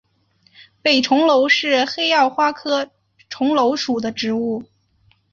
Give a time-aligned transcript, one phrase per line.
[0.81, 2.89] 北重楼是黑药花科
[3.29, 4.63] 重楼属的植物。